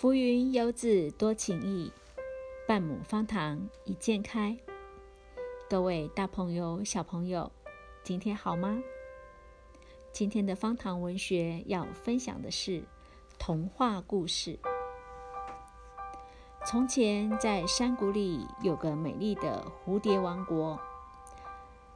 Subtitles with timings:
[0.00, 1.92] 浮云游子多情意，
[2.66, 4.56] 半亩方塘一鉴开。
[5.68, 7.52] 各位大朋友、小朋友，
[8.02, 8.82] 今天好吗？
[10.10, 12.82] 今天的方塘文学要分享的是
[13.38, 14.58] 童话故事。
[16.64, 20.80] 从前，在山谷里有个美丽的蝴蝶王国，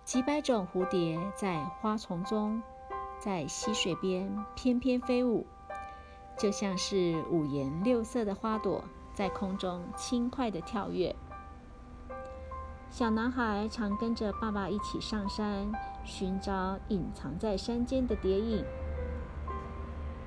[0.05, 2.63] 几百种蝴蝶在花丛中，
[3.19, 5.47] 在溪水边翩翩飞舞。
[6.37, 8.85] 就像是五颜六色的花朵
[9.15, 11.15] 在空中轻快地跳跃。
[12.91, 15.73] 小男孩常跟着爸爸一起上山，
[16.05, 18.65] 寻找隐藏在山间的蝶影。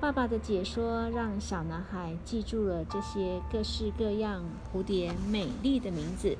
[0.00, 6.36] 爸爸的解说让小男孩记住了这些各式各样蝴蝶美丽的名字。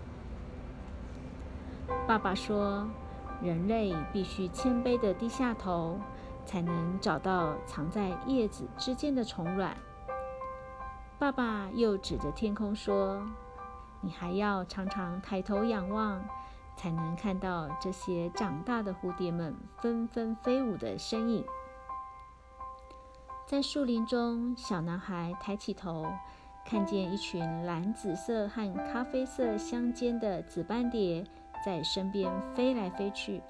[2.07, 2.89] 爸爸说
[3.43, 5.99] ：“人类必须谦卑地低下头。”
[6.49, 9.77] 才能找到藏在叶子之间的虫卵。
[11.19, 13.23] 爸爸又指着天空说
[14.01, 16.25] ：“你还要常常抬头仰望，
[16.75, 21.45] 才能看到这些长大的蝴蝶们纷纷飞舞的身影。”
[23.45, 26.07] 在树林中，小男孩抬起头，
[26.65, 31.23] 看见一群蓝紫色和咖啡色相间的紫斑蝶
[31.63, 33.43] 在身边飞来飞去。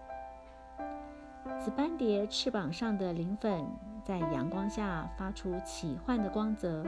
[1.61, 3.67] 紫斑蝶翅膀上的鳞粉
[4.05, 6.85] 在阳光下发出奇幻的光泽，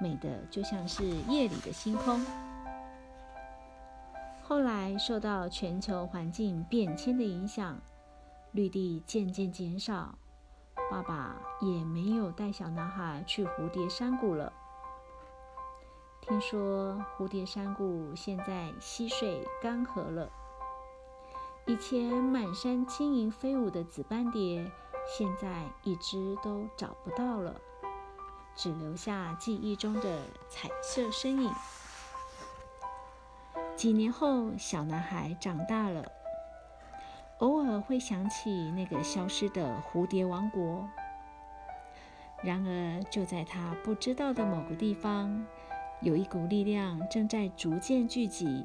[0.00, 2.24] 美的就像是夜里的星空。
[4.42, 7.76] 后来受到全球环境变迁的影响，
[8.52, 10.16] 绿地渐渐减少，
[10.90, 14.52] 爸爸也没有带小男孩去蝴蝶山谷了。
[16.20, 20.30] 听说蝴蝶山谷现在溪水干涸了。
[21.68, 24.64] 以前满山轻盈飞舞的紫斑蝶，
[25.06, 27.60] 现在一只都找不到了，
[28.56, 31.52] 只留下记忆中的彩色身影。
[33.76, 36.10] 几年后，小男孩长大了，
[37.40, 40.88] 偶尔会想起那个消失的蝴蝶王国。
[42.42, 45.44] 然而，就在他不知道的某个地方，
[46.00, 48.64] 有一股力量正在逐渐聚集。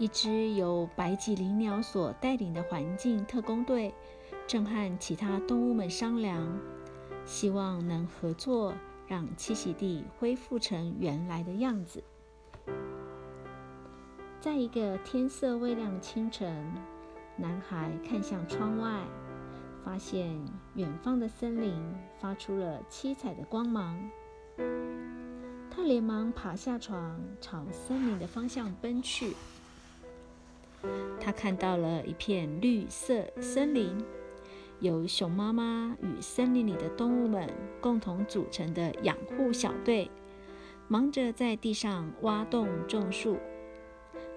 [0.00, 3.92] 一支由白脊灵鸟所带领的环境特工队，
[4.46, 6.58] 正和其他动物们商量，
[7.26, 8.72] 希望能合作，
[9.06, 12.02] 让栖息地恢复成原来的样子。
[14.40, 16.72] 在一个天色微亮的清晨，
[17.36, 19.02] 男孩看向窗外，
[19.84, 20.34] 发现
[20.76, 21.74] 远方的森林
[22.18, 24.00] 发出了七彩的光芒。
[25.70, 29.36] 他连忙爬下床，朝森林的方向奔去。
[31.30, 34.04] 他看到了一片绿色森林，
[34.80, 37.48] 由熊妈妈与森林里的动物们
[37.80, 40.10] 共同组成的养护小队，
[40.88, 43.36] 忙着在地上挖洞种树，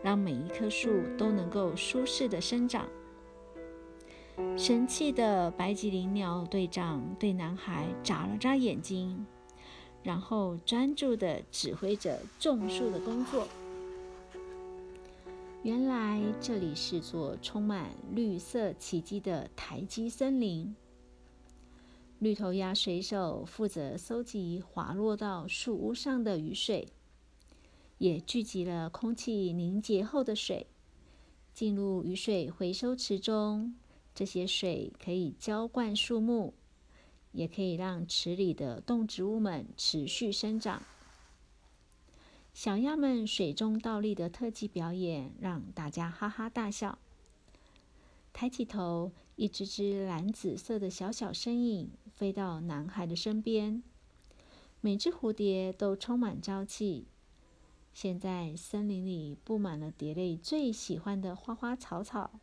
[0.04, 2.86] 让每一棵树都能够舒适的生长。
[4.56, 9.26] 神气的白脊灵鸟队长对男孩眨了眨眼睛，
[10.04, 13.48] 然后专注地指挥着种树的工作。
[15.64, 20.76] 原来这里是座充满绿色奇迹的台基森林。
[22.20, 26.90] 绿头鸭水手负责收集滑落到树屋上的雨水，
[27.98, 30.68] 也聚集了空气凝结后的水，
[31.54, 33.74] 进入雨水回收池中。
[34.14, 36.54] 这些水可以浇灌树木，
[37.32, 40.84] 也可以让池里的动植物们持续生长。
[42.54, 47.00] 小鸭们水中倒立的特技表演让大家哈哈大笑。
[48.32, 53.82] 抬起头，一只只蓝紫色的小小身影飞到男孩的身边。
[54.82, 57.08] 每只蝴蝶都充满朝气。
[57.92, 62.40] 现在森林里布满了蝶类最喜欢的花花草草，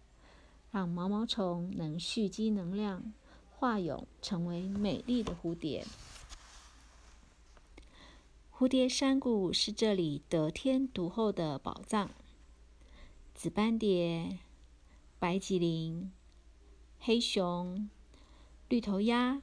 [0.71, 3.13] 让毛毛虫能蓄积能量，
[3.51, 5.87] 化蛹成为美丽的蝴蝶。
[8.61, 12.11] 蝴蝶山谷是这里得天独厚的宝藏。
[13.35, 14.39] 紫斑蝶、
[15.19, 16.13] 白脊灵、
[16.99, 17.89] 黑熊、
[18.69, 19.41] 绿头鸭，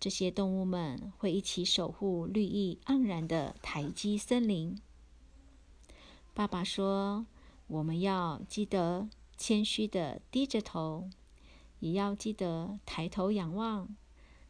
[0.00, 4.80] 这些动物们会一起守护绿意盎然的台基森林。
[6.32, 7.26] 爸爸说
[7.68, 11.10] ：“我们要记得谦虚的低着头，
[11.80, 13.94] 也要记得抬头仰望，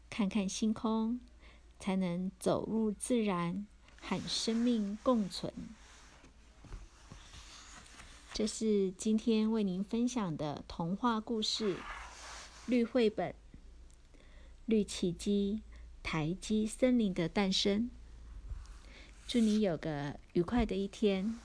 [0.08, 1.18] 看看星空。”
[1.80, 3.66] 才能走入自然，
[4.00, 5.52] 和生命共存。
[8.32, 11.74] 这是今天为您分享的童话故事
[12.66, 13.30] 《绿绘本》
[14.66, 15.62] 《绿奇迹：
[16.02, 17.82] 台基森林的诞生》。
[19.26, 21.38] 祝你有个愉快的一天。